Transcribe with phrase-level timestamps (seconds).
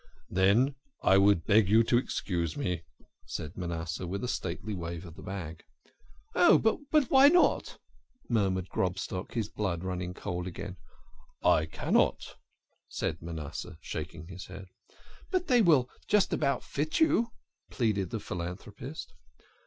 [0.31, 0.73] "Then
[1.03, 2.81] I would beg you to excuse me,"
[3.27, 5.63] said Manasseh, with a stately wave of the bag.
[5.63, 7.77] 22 THE KING OF SCHNORRERS." Oh, but why not?"
[8.27, 10.77] murmured Grobstock, his blood running cold again."
[11.59, 12.35] I cannot,' 1
[12.89, 14.65] said Manasseh, shaking his head."
[15.31, 17.29] But they will just about fit you,"
[17.69, 19.13] pleaded the philan thropist.